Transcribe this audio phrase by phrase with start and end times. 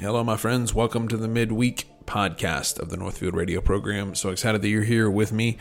[0.00, 0.74] Hello, my friends.
[0.74, 4.14] Welcome to the midweek podcast of the Northfield Radio program.
[4.14, 5.58] So excited that you're here with me.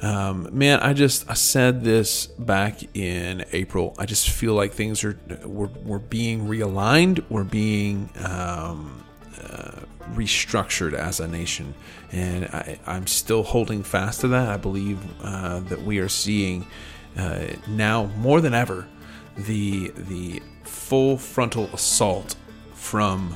[0.00, 3.96] Um, man, I just I said this back in April.
[3.98, 7.24] I just feel like things are we're, we're being realigned.
[7.28, 9.04] We're being um,
[9.42, 9.80] uh,
[10.12, 11.74] restructured as a nation,
[12.12, 14.48] and I, am still holding fast to that.
[14.48, 16.68] I believe uh, that we are seeing
[17.18, 18.86] uh, now more than ever
[19.36, 22.36] the the full frontal assault
[22.74, 23.34] from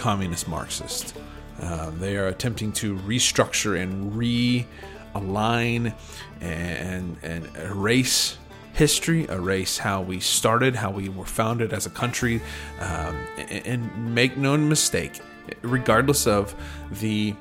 [0.00, 1.12] communist Marxists.
[1.60, 5.94] Uh, they are attempting to restructure and realign
[6.40, 8.38] and, and erase
[8.72, 12.40] history, erase how we started, how we were founded as a country,
[12.80, 15.20] um, and, and, make no mistake,
[15.60, 16.54] regardless of
[16.90, 17.34] the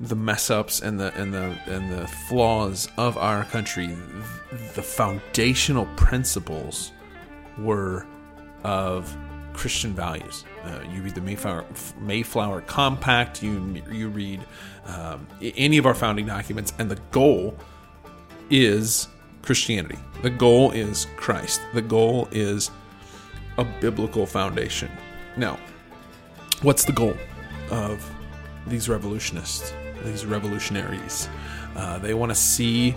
[0.00, 3.88] the mess ups and the and the and the flaws of our country,
[4.74, 6.92] the foundational principles
[7.58, 8.06] were
[8.64, 9.14] of
[9.58, 10.44] Christian values.
[10.62, 11.64] Uh, you read the Mayflower,
[11.98, 14.40] Mayflower Compact, you, you read
[14.86, 17.56] um, any of our founding documents, and the goal
[18.50, 19.08] is
[19.42, 19.98] Christianity.
[20.22, 21.60] The goal is Christ.
[21.74, 22.70] The goal is
[23.58, 24.92] a biblical foundation.
[25.36, 25.58] Now,
[26.62, 27.16] what's the goal
[27.72, 28.08] of
[28.68, 29.72] these revolutionists,
[30.04, 31.28] these revolutionaries?
[31.74, 32.94] Uh, they want to see.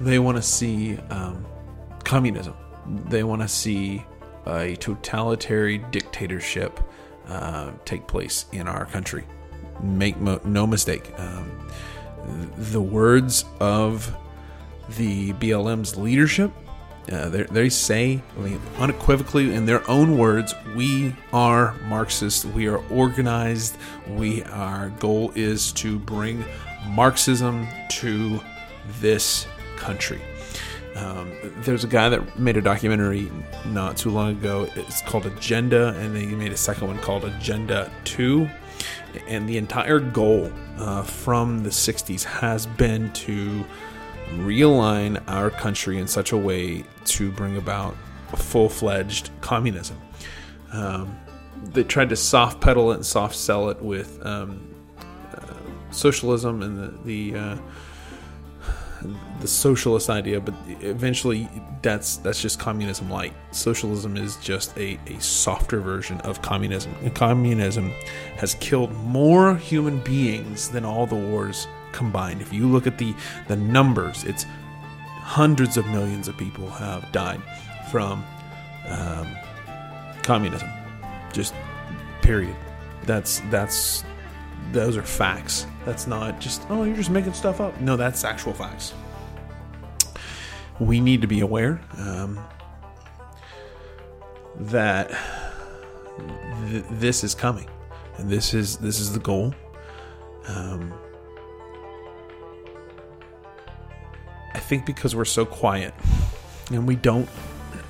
[0.00, 1.44] They want to see um,
[2.04, 2.54] communism.
[3.10, 4.02] They want to see
[4.46, 6.80] a totalitarian dictatorship
[7.28, 9.24] uh, take place in our country.
[9.82, 11.12] Make mo- no mistake.
[11.18, 11.68] Um,
[12.56, 14.14] the words of
[14.96, 16.52] the BLM's leadership,
[17.10, 22.44] uh, they say I mean, unequivocally in their own words, we are Marxists.
[22.44, 23.76] We are organized.
[24.08, 26.44] We our goal is to bring
[26.88, 28.40] Marxism to
[29.00, 30.20] this country.
[30.96, 33.30] Um, there's a guy that made a documentary
[33.66, 34.66] not too long ago.
[34.76, 38.48] It's called Agenda, and they made a second one called Agenda 2.
[39.28, 43.64] And the entire goal uh, from the 60s has been to
[44.36, 47.94] realign our country in such a way to bring about
[48.34, 50.00] full fledged communism.
[50.72, 51.16] Um,
[51.62, 54.74] they tried to soft pedal it and soft sell it with um,
[55.34, 55.54] uh,
[55.90, 57.58] socialism and the, the uh,
[59.40, 61.48] the socialist idea, but eventually
[61.82, 63.32] that's that's just communism light.
[63.50, 66.94] Socialism is just a, a softer version of communism.
[67.02, 67.90] And communism
[68.36, 72.40] has killed more human beings than all the wars combined.
[72.40, 73.14] If you look at the
[73.48, 74.44] the numbers, it's
[75.20, 77.42] hundreds of millions of people have died
[77.90, 78.24] from
[78.88, 79.36] um,
[80.22, 80.68] communism.
[81.32, 81.54] Just
[82.22, 82.56] period.
[83.04, 84.04] That's that's
[84.72, 85.66] those are facts.
[85.84, 87.80] That's not just, oh, you're just making stuff up.
[87.80, 88.94] No, that's actual facts.
[90.78, 92.38] We need to be aware um,
[94.56, 95.08] that
[96.68, 97.68] th- this is coming,
[98.18, 99.54] and this is this is the goal.
[100.48, 100.92] Um,
[104.54, 105.94] I think because we're so quiet
[106.70, 107.28] and we don't,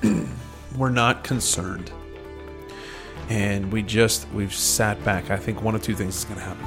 [0.77, 1.91] we're not concerned
[3.29, 5.29] and we just we've sat back.
[5.29, 6.65] I think one of two things is going to happen.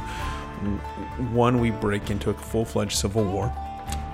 [1.35, 3.53] One, we break into a full fledged civil war,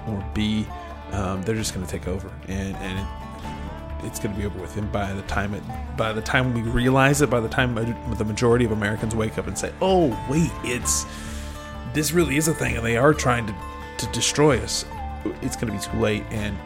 [0.09, 0.67] or B,
[1.12, 4.59] um, they're just going to take over, and and it, it's going to be over
[4.61, 4.77] with.
[4.77, 5.62] And by the time it,
[5.97, 9.47] by the time we realize it, by the time the majority of Americans wake up
[9.47, 11.05] and say, "Oh, wait, it's
[11.95, 13.55] this really is a thing," and they are trying to
[13.99, 14.85] to destroy us,
[15.43, 16.56] it's going to be too late, and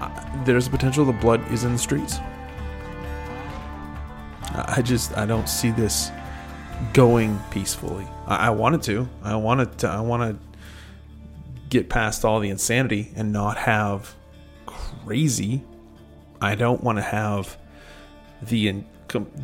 [0.00, 2.18] uh, there's a potential the blood is in the streets.
[4.56, 6.10] I just I don't see this
[6.92, 8.06] going peacefully.
[8.26, 9.08] I, I wanted to.
[9.22, 9.88] I wanted to.
[9.88, 10.58] I want to
[11.68, 14.14] get past all the insanity and not have
[14.66, 15.62] crazy.
[16.40, 17.56] I don't want to have
[18.42, 18.82] the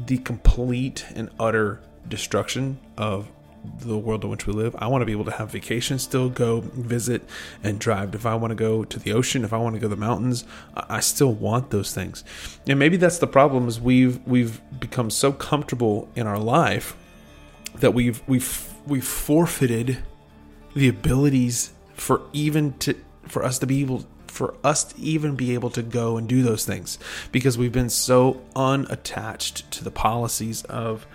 [0.07, 3.29] the complete and utter destruction of
[3.79, 4.75] the world in which we live.
[4.79, 7.23] I want to be able to have vacation, still go visit
[7.63, 8.15] and drive.
[8.15, 10.01] If I want to go to the ocean, if I want to go to the
[10.01, 12.25] mountains, I still want those things.
[12.67, 16.95] And maybe that's the problem is we've we've become so comfortable in our life
[17.77, 19.99] that we've we've we've forfeited
[20.75, 22.95] the abilities for even to
[23.27, 26.43] for us to be able for us to even be able to go and do
[26.43, 26.99] those things
[27.33, 31.07] because we've been so unattached to the policies of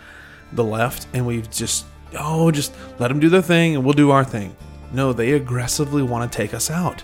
[0.53, 1.85] the left and we've just
[2.17, 4.55] oh, just let them do their thing and we'll do our thing.
[4.93, 7.03] No, they aggressively want to take us out.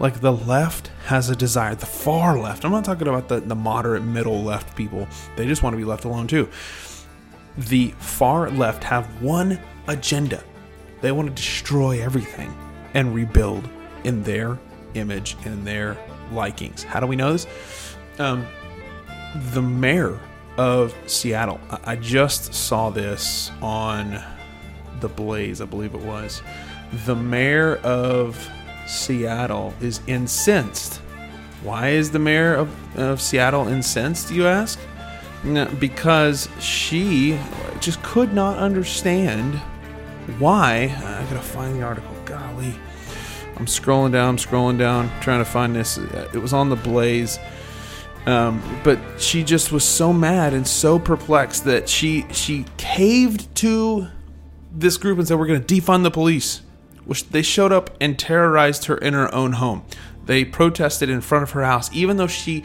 [0.00, 2.64] Like the left has a desire, the far left.
[2.64, 5.06] I'm not talking about the, the moderate middle left people.
[5.36, 6.48] They just want to be left alone too.
[7.56, 10.42] The far left have one agenda.
[11.02, 12.54] They want to destroy everything
[12.94, 13.68] and rebuild
[14.04, 14.58] in their
[14.94, 15.98] image and their
[16.32, 16.82] likings.
[16.82, 17.46] How do we know this?
[18.18, 18.46] Um,
[19.52, 20.18] the mayor
[20.56, 21.60] of Seattle.
[21.84, 24.22] I just saw this on
[25.00, 26.42] The Blaze, I believe it was.
[27.04, 28.48] The mayor of
[28.90, 30.96] Seattle is incensed.
[31.62, 34.78] Why is the mayor of, of Seattle incensed, you ask?
[35.78, 37.38] Because she
[37.80, 39.54] just could not understand
[40.38, 40.94] why.
[40.96, 42.10] I gotta find the article.
[42.24, 42.74] Golly.
[43.56, 45.98] I'm scrolling down, I'm scrolling down, trying to find this.
[45.98, 47.38] It was on the Blaze.
[48.26, 54.08] Um, but she just was so mad and so perplexed that she she caved to
[54.72, 56.62] this group and said, "We're going to defund the police."
[57.30, 59.84] They showed up and terrorized her in her own home.
[60.26, 62.62] They protested in front of her house, even though she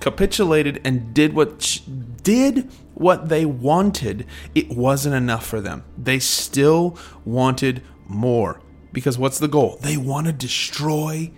[0.00, 1.82] capitulated and did what she,
[2.22, 4.26] did what they wanted.
[4.54, 5.84] It wasn't enough for them.
[5.96, 8.60] They still wanted more
[8.92, 9.78] because what's the goal?
[9.82, 11.30] They want to destroy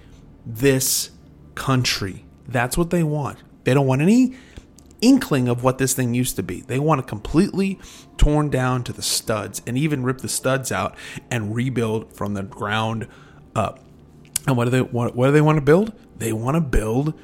[0.46, 1.11] this
[1.55, 2.25] country.
[2.46, 3.38] That's what they want.
[3.64, 4.35] They don't want any
[5.00, 6.60] inkling of what this thing used to be.
[6.62, 7.78] They want it completely
[8.16, 10.96] torn down to the studs and even rip the studs out
[11.30, 13.06] and rebuild from the ground
[13.54, 13.80] up.
[14.46, 15.14] And what do they want?
[15.14, 15.92] What do they want to build?
[16.16, 17.14] They want to build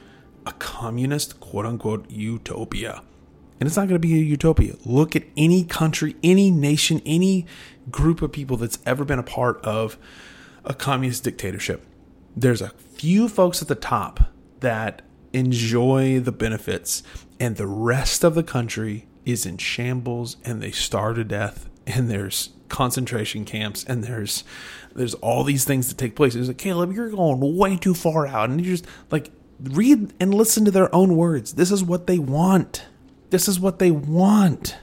[0.47, 3.03] a communist quote unquote utopia.
[3.61, 4.75] And it's not going to be a utopia.
[4.85, 7.47] Look at any country, any nation, any
[7.91, 9.97] group of people that's ever been a part of
[10.65, 11.87] a communist dictatorship.
[12.37, 15.03] There's a few folks at the top that
[15.35, 17.03] enjoy the benefits,
[17.41, 21.69] and the rest of the country is in shambles and they starve to death.
[21.87, 24.43] And there's concentration camps and there's
[24.95, 26.35] there's all these things that take place.
[26.35, 30.33] It's like Caleb, you're going way too far out, and you just like read and
[30.33, 31.55] listen to their own words.
[31.55, 32.87] This is what they want.
[33.31, 34.77] This is what they want.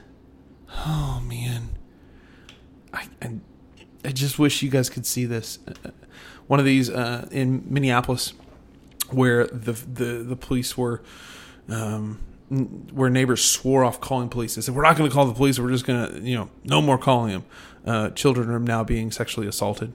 [0.86, 1.69] Oh man,
[2.94, 3.38] I I,
[4.04, 5.59] I just wish you guys could see this.
[6.47, 8.33] One of these uh, in Minneapolis
[9.13, 11.01] where the the the police were
[11.69, 12.19] um,
[12.91, 14.55] where neighbors swore off calling police.
[14.55, 15.59] They said, "We're not going to call the police.
[15.59, 17.45] We're just going to, you know, no more calling them."
[17.85, 19.93] Uh, children are now being sexually assaulted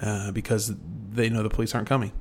[0.00, 0.74] uh, because
[1.12, 2.12] they know the police aren't coming.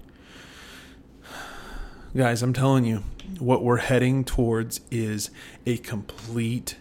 [2.15, 3.03] Guys, I'm telling you,
[3.39, 5.31] what we're heading towards is
[5.65, 6.77] a complete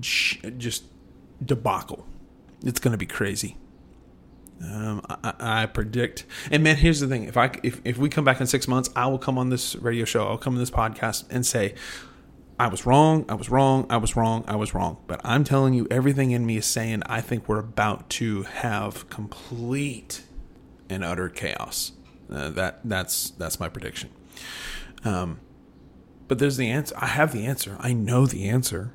[0.00, 0.84] just
[1.44, 2.06] debacle.
[2.64, 3.56] It's going to be crazy.
[4.60, 8.24] Um, I, I, predict, and man, here's the thing: if I if, if we come
[8.24, 10.70] back in six months, I will come on this radio show, I'll come on this
[10.70, 11.74] podcast and say,
[12.58, 14.98] I was wrong, I was wrong, I was wrong, I was wrong.
[15.06, 19.08] But I'm telling you, everything in me is saying I think we're about to have
[19.08, 20.24] complete
[20.90, 21.92] and utter chaos.
[22.30, 24.10] Uh, that that's that's my prediction.
[25.04, 25.38] Um,
[26.26, 26.96] but there's the answer.
[26.98, 27.76] I have the answer.
[27.78, 28.92] I know the answer.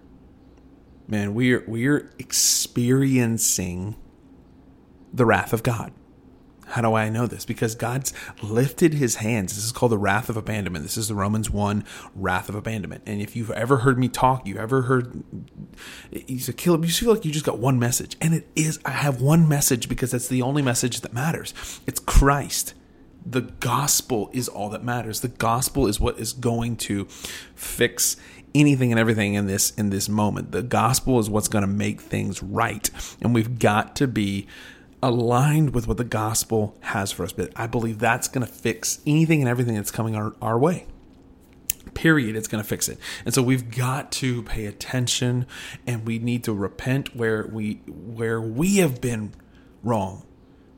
[1.08, 3.96] Man, we're we're experiencing
[5.14, 5.94] the wrath of God.
[6.68, 7.46] How do I know this?
[7.46, 9.56] Because God's lifted his hands.
[9.56, 10.84] This is called the wrath of abandonment.
[10.84, 11.84] This is the Romans 1
[12.16, 13.04] wrath of abandonment.
[13.06, 15.24] And if you've ever heard me talk, you ever heard,
[16.12, 18.16] you said, Caleb, you feel like you just got one message.
[18.22, 21.54] And it is, I have one message because that's the only message that matters.
[21.86, 22.74] It's Christ.
[23.26, 25.22] The gospel is all that matters.
[25.22, 27.06] The gospel is what is going to
[27.56, 28.18] fix
[28.56, 30.52] anything and everything in this in this moment.
[30.52, 32.90] The gospel is what's going to make things right.
[33.22, 34.48] And we've got to be
[35.04, 37.34] aligned with what the gospel has for us.
[37.34, 40.88] But I believe that's going to fix anything and everything that's coming our, our way.
[41.94, 42.38] Period.
[42.38, 42.98] It's going to fix it.
[43.26, 45.46] And so we've got to pay attention
[45.86, 49.34] and we need to repent where we where we have been
[49.84, 50.26] wrong.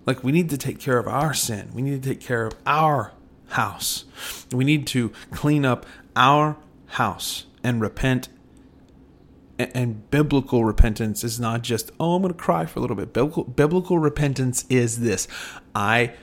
[0.08, 1.70] Like we need to take care of our sin.
[1.74, 3.14] We need to take care of our
[3.50, 4.06] house.
[4.52, 8.30] We need to clean up our house and repent
[9.58, 13.14] and biblical repentance is not just oh i'm going to cry for a little bit.
[13.14, 15.28] Biblical, biblical repentance is this.
[15.74, 16.14] I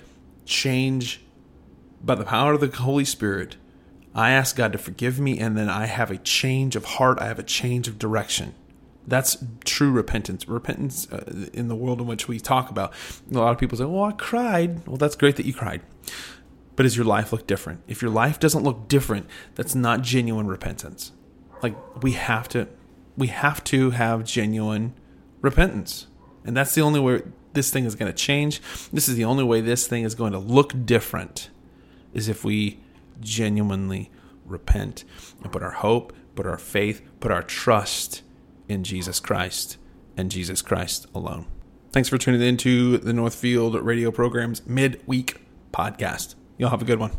[0.45, 1.23] change
[2.03, 3.57] by the power of the holy spirit.
[4.15, 7.19] I ask god to forgive me and then i have a change of heart.
[7.21, 8.55] I have a change of direction.
[9.07, 10.47] That's true repentance.
[10.47, 12.93] Repentance uh, in the world in which we talk about
[13.31, 14.87] a lot of people say well i cried.
[14.87, 15.81] Well that's great that you cried.
[16.77, 17.83] But does your life look different?
[17.87, 21.13] If your life doesn't look different that's not genuine repentance.
[21.63, 22.69] Like we have to
[23.17, 24.95] we have to have genuine
[25.41, 26.07] repentance.
[26.45, 28.61] And that's the only way this thing is going to change.
[28.93, 31.51] This is the only way this thing is going to look different
[32.13, 32.81] is if we
[33.21, 34.11] genuinely
[34.45, 35.05] repent
[35.43, 38.23] and put our hope, put our faith, put our trust
[38.69, 39.77] in Jesus Christ
[40.17, 41.47] and Jesus Christ alone.
[41.91, 45.41] Thanks for tuning in to the Northfield Radio Program's midweek
[45.73, 46.35] podcast.
[46.59, 47.13] Y'all have a good one.